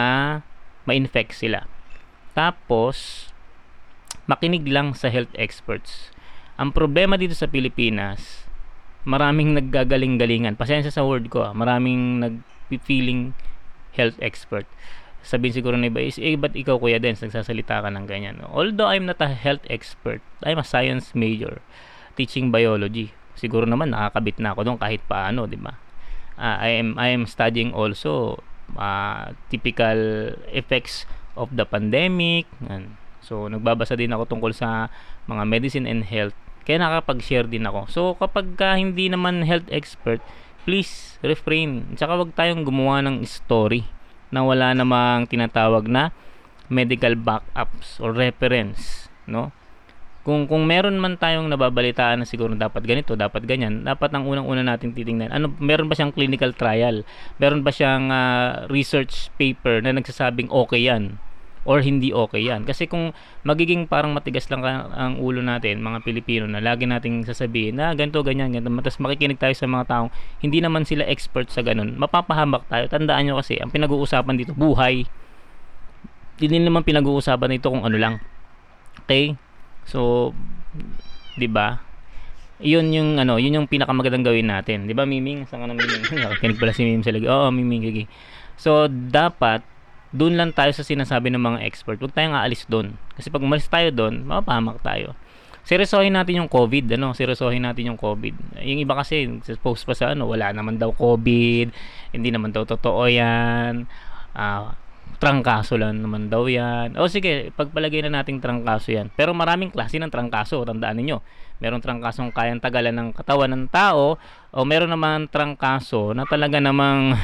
[0.86, 1.66] ma-infect sila.
[2.38, 3.30] Tapos
[4.28, 6.12] makinig lang sa health experts.
[6.58, 8.48] Ang problema dito sa Pilipinas,
[9.08, 10.60] maraming naggagaling-galingan.
[10.60, 11.54] Pasensya sa word ko ah.
[11.56, 13.32] Maraming nag-feeling
[13.96, 14.68] health expert.
[15.24, 18.40] Sabihin siguro na iba is, eh, ba't ikaw kuya Dens, nagsasalita ka ng ganyan.
[18.48, 21.60] Although I'm not a health expert, I'm a science major
[22.16, 23.12] teaching biology.
[23.38, 25.78] Siguro naman nakakabit na ako doon kahit paano, di ba?
[26.38, 28.42] Uh, I am I am studying also
[28.76, 31.08] uh, typical effects
[31.40, 32.50] of the pandemic.
[32.68, 34.92] And so nagbabasa din ako tungkol sa
[35.32, 36.36] mga medicine and health
[36.68, 37.88] kaya nakapag-share din ako.
[37.88, 40.20] So, kapag ka hindi naman health expert,
[40.68, 41.96] please refrain.
[41.96, 43.88] Tsaka wag tayong gumawa ng story
[44.36, 46.12] na wala namang tinatawag na
[46.68, 49.56] medical backups or reference, no?
[50.28, 54.60] Kung kung meron man tayong nababalitaan na siguro dapat ganito, dapat ganyan, dapat ang unang-una
[54.60, 55.32] natin titingnan.
[55.32, 57.08] Ano, meron ba siyang clinical trial?
[57.40, 61.16] Meron ba siyang ah, research paper na nagsasabing okay 'yan?
[61.68, 62.64] or hindi okay yan.
[62.64, 63.12] Kasi kung
[63.44, 68.24] magiging parang matigas lang ang ulo natin, mga Pilipino, na lagi nating sasabihin na ganito,
[68.24, 70.10] ganyan, ganito, tapos makikinig tayo sa mga taong
[70.40, 72.88] hindi naman sila expert sa ganun, mapapahamak tayo.
[72.88, 75.04] Tandaan nyo kasi, ang pinag-uusapan dito, buhay.
[76.40, 78.24] Hindi naman pinag-uusapan dito kung ano lang.
[79.04, 79.36] Okay?
[79.88, 80.32] So,
[81.40, 81.82] 'di ba?
[82.60, 84.86] Iyon yung ano, yun yung pinakamagandang gawin natin.
[84.86, 85.48] 'Di ba, Miming?
[85.48, 86.04] Saan ka na Miming?
[86.44, 87.26] Kinig pala si Miming sa lagi.
[87.26, 88.04] Oo, Miming, sige.
[88.60, 89.64] So, dapat
[90.12, 92.00] doon lang tayo sa sinasabi ng mga expert.
[92.00, 92.96] Huwag tayong aalis doon.
[93.14, 95.14] Kasi pag umalis tayo doon, mapapahamak tayo.
[95.68, 97.12] Seryosohin natin yung COVID, ano?
[97.12, 98.64] Seryosohin natin yung COVID.
[98.64, 99.28] Yung iba kasi,
[99.60, 101.76] post pa sa ano, wala naman daw COVID,
[102.16, 103.84] hindi naman daw totoo yan,
[104.32, 104.72] ah,
[105.18, 106.94] trangkaso lang naman daw yan.
[106.98, 109.10] O sige, pagpalagay na nating trangkaso yan.
[109.18, 111.18] Pero maraming klase ng trangkaso, tandaan ninyo.
[111.58, 114.22] Meron trangkasong kayang tagalan ng katawan ng tao,
[114.54, 117.18] o meron naman trangkaso na talaga namang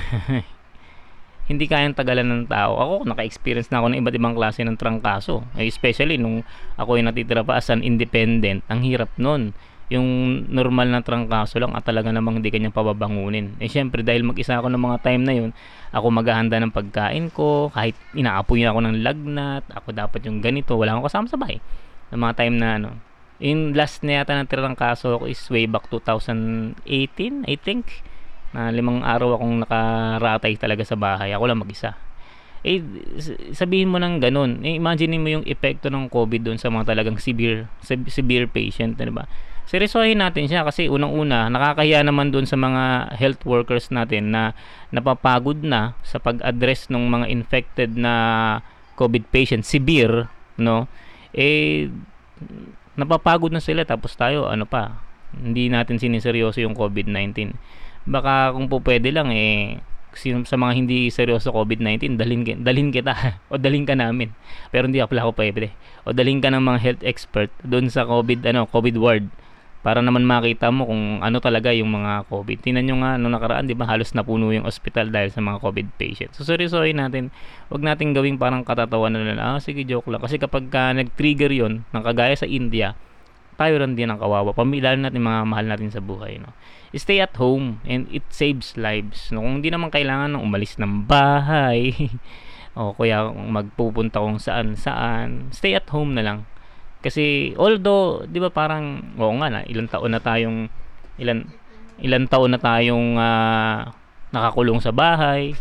[1.50, 2.82] hindi kayang tagalan ng tao.
[2.82, 5.46] Ako, naka-experience na ako ng iba't ibang klase ng trangkaso.
[5.54, 6.42] Eh, especially nung
[6.82, 9.54] ako ay natitira pa as an independent, ang hirap nun.
[9.94, 13.54] Yung normal na trangkaso lang at talaga namang hindi kanya pababangunin.
[13.62, 15.50] Eh syempre dahil mag-isa ako ng mga time na yun,
[15.94, 20.98] ako maghahanda ng pagkain ko, kahit inaapoy ako ng lagnat, ako dapat yung ganito, wala
[20.98, 21.62] akong kasama sa bahay.
[22.10, 22.90] Ng mga time na ano.
[23.38, 28.02] Yung last na yata na trangkaso ko is way back 2018, I think
[28.54, 31.34] na limang araw akong nakaratay talaga sa bahay.
[31.34, 31.98] Ako lang mag-isa.
[32.64, 32.80] Eh,
[33.52, 34.64] sabihin mo nang ganun.
[34.64, 39.12] Eh, imagine mo yung epekto ng COVID doon sa mga talagang severe, severe patient, di
[39.12, 39.28] ba?
[39.64, 44.52] Seryosohin natin siya kasi unang-una, nakakahiya naman doon sa mga health workers natin na
[44.92, 48.14] napapagod na sa pag-address ng mga infected na
[49.00, 50.86] COVID patient, severe, no?
[51.34, 51.90] Eh,
[53.00, 55.02] napapagod na sila tapos tayo, ano pa,
[55.34, 57.58] hindi natin siniseryoso yung COVID-19
[58.04, 59.80] baka kung po pwede lang eh
[60.46, 63.18] sa mga hindi seryoso COVID-19 dalhin dalhin kita
[63.52, 64.30] o dalhin ka namin.
[64.70, 65.74] Pero hindi ako ako pwede.
[66.06, 69.26] O dalhin ka ng mga health expert doon sa COVID ano COVID ward
[69.84, 72.64] para naman makita mo kung ano talaga yung mga COVID.
[72.64, 75.88] Tinan nyo nga nung nakaraan di ba halos napuno yung ospital dahil sa mga COVID
[76.00, 76.40] patients.
[76.40, 77.36] So seryosohin natin.
[77.68, 79.44] Wag nating gawing parang katatawa na lang.
[79.44, 80.24] Ah sige joke lang.
[80.24, 82.96] Kasi kapag ka nag-trigger yon ng kagaya sa India
[83.54, 84.56] tayo rin din ang kawawa.
[84.56, 86.56] Pamilya natin mga mahal natin sa buhay no?
[86.94, 89.34] Stay at home and it saves lives.
[89.34, 91.92] No, kung hindi naman kailangan ng umalis ng bahay
[92.78, 96.40] o kaya magpupunta kung saan saan, stay at home na lang.
[97.04, 100.72] Kasi although, 'di ba parang oo nga na ilang taon na tayong
[101.20, 101.44] ilan
[102.00, 103.92] ilang taon na tayong uh,
[104.32, 105.52] nakakulong sa bahay.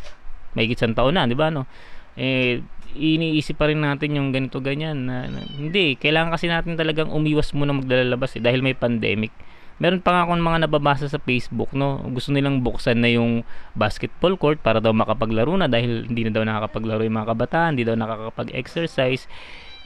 [0.54, 1.66] May isang taon na, 'di ba no?
[2.14, 7.08] Eh iniisip pa rin natin yung ganito ganyan na, na hindi kailangan kasi natin talagang
[7.08, 9.32] umiwas muna maglalabas eh, dahil may pandemic
[9.80, 14.36] meron pa nga akong mga nababasa sa Facebook no gusto nilang buksan na yung basketball
[14.36, 17.96] court para daw makapaglaro na dahil hindi na daw nakakapaglaro yung mga kabataan hindi daw
[17.96, 19.24] nakakapag-exercise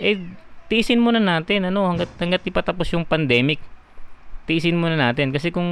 [0.02, 0.18] eh
[0.66, 3.62] tiisin muna natin ano hanggat hanggat ipatapos yung pandemic.
[4.46, 5.34] Tiisin muna natin.
[5.34, 5.66] Kasi kung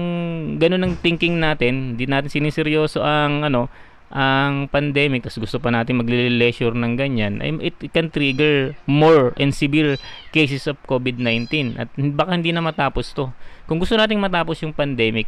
[0.58, 3.70] ganun ang thinking natin hindi natin siniseryoso ang ano
[4.14, 9.98] ang pandemic tapos gusto pa natin magle-leisure ng ganyan it, can trigger more and severe
[10.30, 13.34] cases of COVID-19 at baka hindi na matapos to.
[13.66, 15.26] Kung gusto nating matapos yung pandemic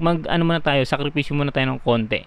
[0.00, 2.24] mag ano muna tayo sakripisyo muna tayo ng konti.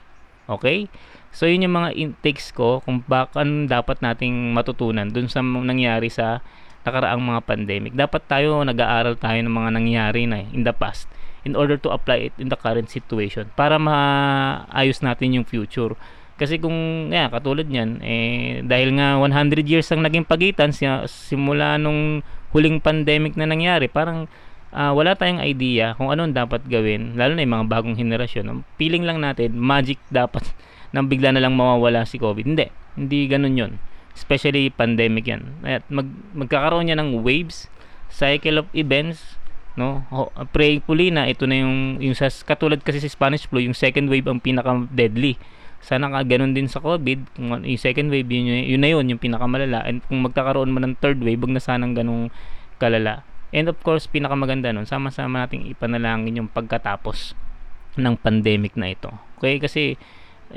[0.49, 0.87] Okay?
[1.29, 6.41] So yun yung mga intakes ko kung baka dapat nating matutunan dun sa nangyari sa
[6.87, 11.11] nakaraang mga pandemic dapat tayo nag-aaral tayo ng mga nangyari na in the past
[11.47, 15.95] in order to apply it in the current situation para maayos natin yung future.
[16.39, 20.71] Kasi kung yeah, katulad niyan eh dahil nga 100 years ang naging pagitan
[21.07, 22.23] simula nung
[22.55, 24.25] huling pandemic na nangyari, parang
[24.71, 28.63] uh, wala tayong idea kung ano dapat gawin, lalo na yung mga bagong henerasyon.
[28.79, 30.47] Feeling lang natin magic dapat
[30.95, 32.45] nang bigla na lang mawawala si COVID.
[32.55, 33.73] Hindi, hindi ganoon 'yon.
[34.19, 35.63] Especially pandemic 'yan.
[35.63, 37.71] At mag, magkakaroon niya ng waves,
[38.11, 39.39] cycle of events
[39.79, 40.03] no?
[40.51, 44.27] Prayerfully na ito na yung yung sa katulad kasi sa Spanish flu yung second wave
[44.27, 45.39] ang pinaka deadly
[45.79, 49.07] sana ka ganun din sa COVID kung ano, yung second wave yun, yun na yun
[49.07, 49.87] yung pinakamalala.
[49.87, 52.27] And kung magkakaroon man ng third wave wag na sanang ganung
[52.83, 53.23] kalala.
[53.55, 57.33] And of course pinakamaganda nun sama-sama nating ipanalangin yung pagkatapos
[57.95, 59.09] ng pandemic na ito.
[59.39, 59.95] Okay kasi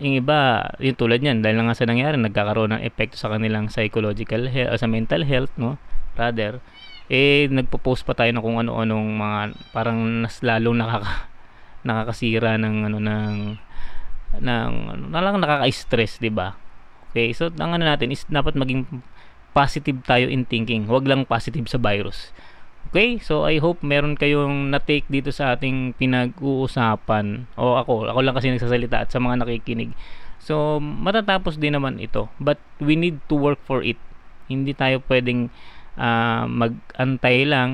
[0.00, 4.48] yung iba yung tulad niyan dahil nga sa nangyari nagkakaroon ng epekto sa kanilang psychological
[4.48, 5.76] health, sa mental health no
[6.16, 6.64] rather
[7.12, 9.40] eh nagpo-post pa tayo ng kung ano-anong mga
[9.76, 11.28] parang nas lalong nakaka
[11.88, 13.36] nakakasira ng ano ng
[14.40, 16.56] ng ano, na lang nakaka-stress, 'di ba?
[17.12, 18.88] Okay, so ang ano natin is dapat maging
[19.52, 20.88] positive tayo in thinking.
[20.88, 22.32] Huwag lang positive sa virus.
[22.92, 27.48] Okay, so I hope meron kayong na-take dito sa ating pinag-uusapan.
[27.56, 29.96] O ako, ako lang kasi nagsasalita at sa mga nakikinig.
[30.36, 32.28] So, matatapos din naman ito.
[32.36, 33.96] But we need to work for it.
[34.44, 35.48] Hindi tayo pwedeng
[35.96, 37.72] uh, mag-antay lang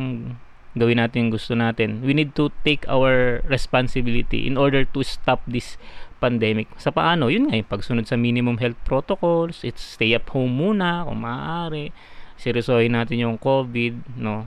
[0.79, 1.99] gawin natin yung gusto natin.
[2.07, 5.75] We need to take our responsibility in order to stop this
[6.23, 6.71] pandemic.
[6.79, 7.27] Sa paano?
[7.27, 11.91] Yun nga, yung pagsunod sa minimum health protocols, it's stay at home muna kung maaari.
[12.39, 14.47] Seryosohin natin yung COVID, no?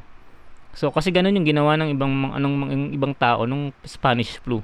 [0.71, 4.63] So kasi ganun yung ginawa ng ibang anong mga ibang tao nung Spanish flu.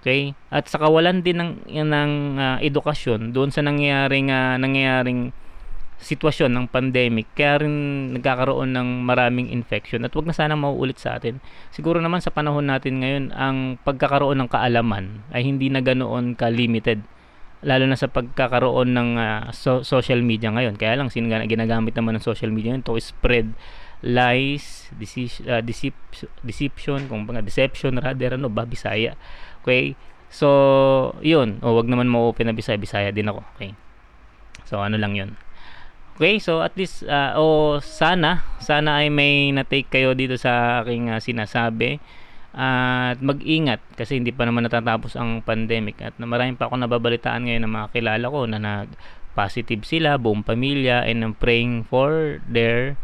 [0.00, 0.36] Okay?
[0.52, 5.32] At sa kawalan din ng ng uh, edukasyon doon sa nangyaring uh, nangyaring
[6.04, 7.74] sitwasyon ng pandemic kaya rin
[8.12, 11.40] nagkakaroon ng maraming infection at wag na sana mauulit sa atin.
[11.72, 17.00] Siguro naman sa panahon natin ngayon ang pagkakaroon ng kaalaman ay hindi na ganoon ka-limited
[17.64, 20.76] lalo na sa pagkakaroon ng uh, so- social media ngayon.
[20.76, 23.56] Kaya lang sin ginagamit naman ng social media to spread
[24.04, 29.16] lies, dece- uh, decep- deception, kung baga deception rather ano, ba Bisaya.
[29.64, 29.96] Okay?
[30.28, 31.64] So, yun.
[31.64, 33.40] O wag naman mo open na Bisaya, Bisaya din ako.
[33.56, 33.72] Okay?
[34.68, 35.40] So, ano lang yun.
[36.14, 41.10] Okay, so at least uh, o sana sana ay may na-take kayo dito sa aking
[41.10, 41.98] uh, sinasabi
[42.54, 47.66] at mag-ingat kasi hindi pa naman natatapos ang pandemic at marami pa ako nababalitaan ngayon
[47.66, 48.94] ng mga kilala ko na nag
[49.34, 52.94] positive sila, buong pamilya and I'm praying for their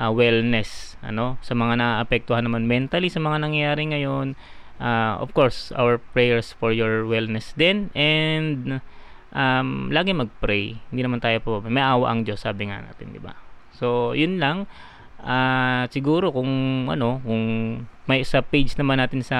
[0.00, 4.32] uh, wellness ano sa mga naapektuhan naman mentally sa mga nangyayari ngayon
[4.80, 8.80] uh, of course our prayers for your wellness din and
[9.34, 10.78] um, lagi mag-pray.
[10.90, 13.34] Hindi naman tayo po, may awa ang Diyos, sabi nga natin, di ba?
[13.74, 14.66] So, yun lang.
[15.20, 16.48] Uh, siguro kung
[16.88, 17.44] ano, kung
[18.08, 19.38] may sa page naman natin sa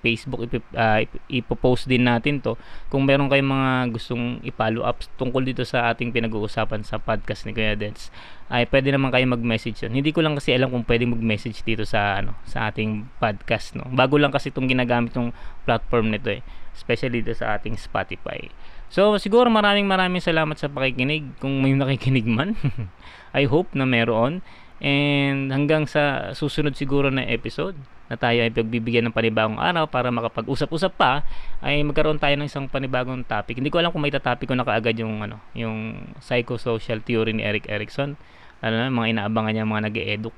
[0.00, 2.56] Facebook ipip, uh, ipopost din natin to
[2.88, 7.52] kung meron kayong mga gustong i-follow up tungkol dito sa ating pinag-uusapan sa podcast ni
[7.54, 8.08] Kuya Dens
[8.48, 9.92] ay pwede naman kayo mag-message yun.
[9.92, 13.84] Hindi ko lang kasi alam kung pwede mag-message dito sa ano sa ating podcast no.
[13.92, 15.36] Bago lang kasi itong ginagamit ng
[15.68, 16.40] platform nito eh,
[16.72, 18.48] especially dito sa ating Spotify.
[18.88, 22.56] So siguro maraming maraming salamat sa pakikinig kung may nakikinig man.
[23.36, 24.40] I hope na meron
[24.80, 27.76] and hanggang sa susunod siguro na episode
[28.08, 31.22] na tayo ay pagbibigyan ng panibagong araw para makapag-usap-usap pa
[31.60, 33.60] ay magkaroon tayo ng isang panibagong topic.
[33.60, 37.44] Hindi ko alam kung may tatopic ko na kaagad yung ano, yung psychosocial theory ni
[37.44, 38.16] Eric Erikson.
[38.64, 40.34] Ano na, mga inaabangan niya mga nag-e-educ.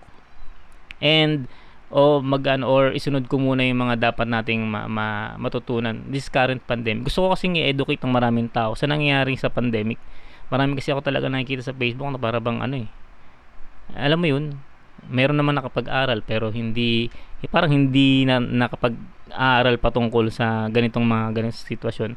[1.00, 1.46] And
[1.90, 6.30] o mag ano, or isunod ko muna yung mga dapat nating ma, ma, matutunan this
[6.30, 7.06] current pandemic.
[7.06, 9.98] Gusto ko kasing i-educate ng maraming tao sa nangyayari sa pandemic.
[10.50, 12.88] Marami kasi ako talaga nakikita sa Facebook na para bang ano eh.
[13.94, 14.44] Alam mo yun,
[15.08, 17.08] meron naman nakapag-aral pero hindi
[17.40, 22.10] eh, parang hindi na nakapag-aral patungkol sa ganitong mga ganitong sitwasyon.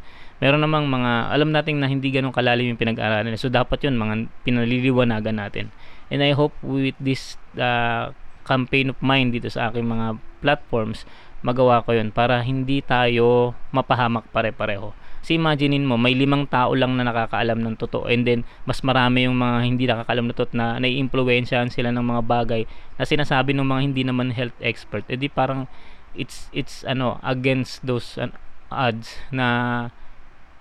[0.44, 3.40] Meron namang mga alam nating na hindi ganun kalalim yung pinag-aralan.
[3.40, 5.72] So dapat 'yun mga pinaliliwanagan natin.
[6.12, 8.12] And I hope with this uh,
[8.44, 11.08] campaign of mine dito sa aking mga platforms,
[11.40, 14.92] magawa ko 'yun para hindi tayo mapahamak pare-pareho.
[15.24, 19.24] Si imaginein mo, may limang tao lang na nakakaalam ng totoo and then mas marami
[19.24, 22.62] yung mga hindi nakakaalam na totoo na naiimpluwensyahan sila ng mga bagay
[23.00, 25.08] na sinasabi ng mga hindi naman health expert.
[25.08, 25.72] edi parang
[26.12, 28.30] it's it's ano against those uh,
[28.68, 29.88] odds na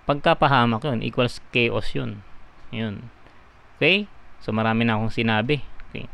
[0.06, 2.22] pagkapahamak yun equals chaos yun.
[2.70, 3.10] Yun.
[3.76, 4.06] Okay?
[4.38, 5.58] So marami na akong sinabi.
[5.90, 6.06] Okay.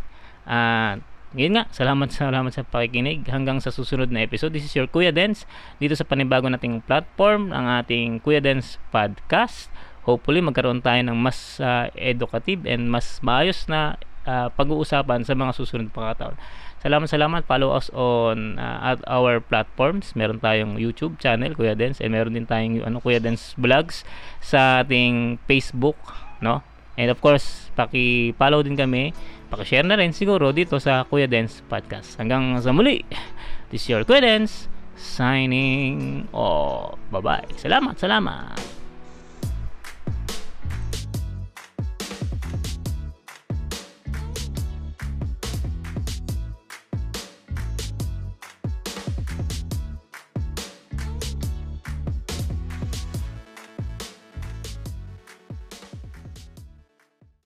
[0.49, 1.05] Uh,
[1.37, 3.29] ngayon nga, salamat salamat sa pakikinig.
[3.29, 4.57] Hanggang sa susunod na episode.
[4.57, 5.45] This is your Kuya Dens
[5.77, 9.69] dito sa panibago nating platform, ang ating Kuya Dens Podcast.
[10.09, 15.53] Hopefully, magkaroon tayo ng mas uh, educative and mas maayos na uh, pag-uusapan sa mga
[15.53, 16.33] susunod pa kataon.
[16.81, 17.43] Salamat, salamat.
[17.45, 20.17] Follow us on uh, at our platforms.
[20.17, 24.01] Meron tayong YouTube channel, Kuya Dens, and meron din tayong ano, Kuya Dens Vlogs
[24.41, 26.01] sa ating Facebook,
[26.41, 26.65] no?
[26.97, 29.15] And of course, paki-follow din kami
[29.49, 32.21] Pakishare na rin siguro dito sa Kuya Dance Podcast.
[32.21, 33.01] Hanggang sa muli,
[33.73, 37.01] this is your Kuya Dance signing off.
[37.09, 37.57] Bye-bye.
[37.57, 38.78] Salamat, salamat.